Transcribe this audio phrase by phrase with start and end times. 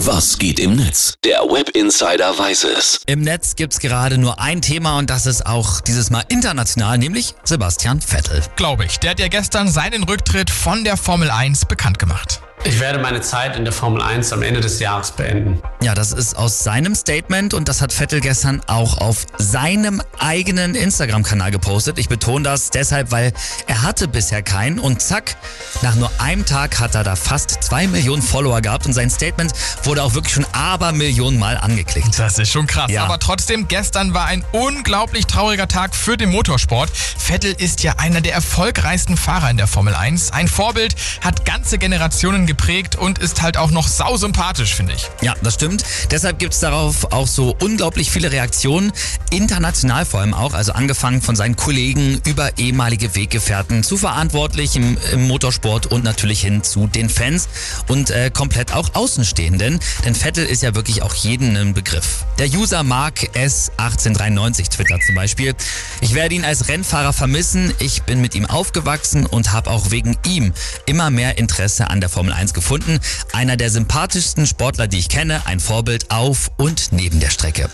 [0.00, 1.14] Was geht im Netz?
[1.24, 3.00] Der Web Insider weiß es.
[3.06, 7.34] Im Netz gibt's gerade nur ein Thema und das ist auch dieses Mal international, nämlich
[7.44, 8.42] Sebastian Vettel.
[8.56, 8.98] Glaube ich.
[8.98, 12.42] Der hat ja gestern seinen Rücktritt von der Formel 1 bekannt gemacht.
[12.66, 15.62] Ich werde meine Zeit in der Formel 1 am Ende des Jahres beenden.
[15.82, 20.74] Ja, das ist aus seinem Statement und das hat Vettel gestern auch auf seinem eigenen
[20.74, 21.96] Instagram-Kanal gepostet.
[21.96, 23.32] Ich betone das deshalb, weil
[23.68, 25.36] er hatte bisher keinen und zack,
[25.82, 29.52] nach nur einem Tag hat er da fast zwei Millionen Follower gehabt und sein Statement
[29.84, 32.18] wurde auch wirklich schon Abermillionen Mal angeklickt.
[32.18, 32.90] Das ist schon krass.
[32.90, 33.04] Ja.
[33.04, 36.90] Aber trotzdem, gestern war ein unglaublich trauriger Tag für den Motorsport.
[36.90, 40.32] Vettel ist ja einer der erfolgreichsten Fahrer in der Formel 1.
[40.32, 45.08] Ein Vorbild, hat ganze Generationen geprägt und ist halt auch noch sausympathisch, finde ich.
[45.20, 45.84] Ja, das stimmt.
[46.10, 48.92] Deshalb gibt's darauf auch so unglaublich viele Reaktionen,
[49.30, 54.98] international vor allem auch, also angefangen von seinen Kollegen über ehemalige Weggefährten zu Verantwortlichen im,
[55.12, 57.48] im Motorsport und natürlich hin zu den Fans
[57.88, 62.24] und äh, komplett auch Außenstehenden, denn Vettel ist ja wirklich auch jeden ein Begriff.
[62.38, 65.54] Der User Mark S1893 twittert zum Beispiel,
[66.00, 70.16] ich werde ihn als Rennfahrer vermissen, ich bin mit ihm aufgewachsen und habe auch wegen
[70.26, 70.52] ihm
[70.86, 73.00] immer mehr Interesse an der Formel 1 gefunden.
[73.32, 77.68] Einer der sympathischsten Sportler, die ich kenne, ein Vorbild auf und neben der Strecke.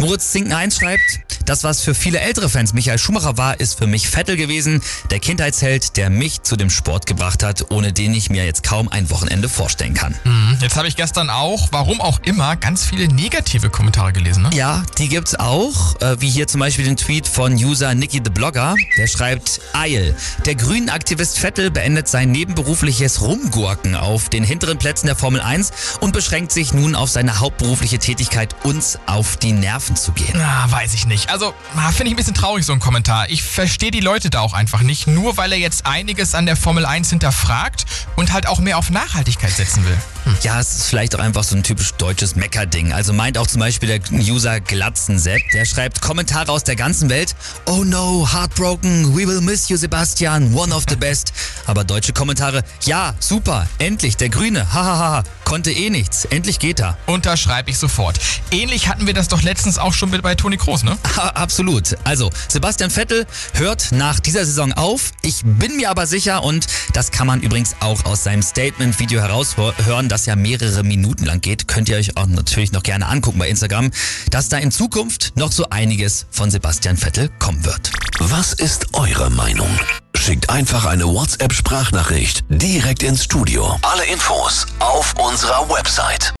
[0.00, 3.86] Moritz Zinken 1 schreibt, das, was für viele ältere Fans Michael Schumacher war, ist für
[3.86, 8.30] mich Vettel gewesen, der Kindheitsheld, der mich zu dem Sport gebracht hat, ohne den ich
[8.30, 10.14] mir jetzt kaum ein Wochenende vorstellen kann.
[10.62, 14.44] Jetzt habe ich gestern auch, warum auch immer, ganz viele negative Kommentare gelesen.
[14.44, 14.50] Ne?
[14.54, 18.30] Ja, die gibt's auch, äh, wie hier zum Beispiel den Tweet von User Nicky the
[18.30, 18.76] Blogger.
[18.96, 20.14] Der schreibt, Eil,
[20.46, 25.72] der grünen Aktivist Vettel beendet sein nebenberufliches Rumgurken auf den hinteren Plätzen der Formel 1
[26.00, 30.34] und beschränkt sich nun auf seine hauptberufliche Tätigkeit, uns auf die Nerven zu gehen.
[30.34, 31.30] Na, weiß ich nicht.
[31.30, 33.28] Also, ah, finde ich ein bisschen traurig, so ein Kommentar.
[33.30, 36.56] Ich verstehe die Leute da auch einfach nicht, nur weil er jetzt einiges an der
[36.56, 39.96] Formel 1 hinterfragt und halt auch mehr auf Nachhaltigkeit setzen will.
[40.42, 42.92] Ja, es ist vielleicht auch einfach so ein typisch deutsches Meckerding.
[42.92, 47.34] Also meint auch zum Beispiel der User Glatzensepp, der schreibt Kommentare aus der ganzen Welt.
[47.66, 51.32] Oh no, heartbroken, we will miss you, Sebastian, one of the best.
[51.66, 56.96] Aber deutsche Kommentare, ja, super, endlich, der Grüne, hahaha, konnte eh nichts, endlich geht er.
[57.06, 58.18] Unterschreibe ich sofort.
[58.50, 60.96] Ähnlich hatten wir das doch letztens auch schon mit bei Toni Kroos, ne?
[61.16, 61.96] Absolut.
[62.04, 65.12] Also, Sebastian Vettel hört nach dieser Saison auf.
[65.22, 70.08] Ich bin mir aber sicher, und das kann man übrigens auch aus seinem Statement-Video heraushören,
[70.10, 73.48] das ja mehrere Minuten lang geht, könnt ihr euch auch natürlich noch gerne angucken bei
[73.48, 73.90] Instagram,
[74.30, 77.90] dass da in Zukunft noch so einiges von Sebastian Vettel kommen wird.
[78.18, 79.70] Was ist eure Meinung?
[80.14, 83.78] Schickt einfach eine WhatsApp-Sprachnachricht direkt ins Studio.
[83.82, 86.28] Alle Infos auf unserer Website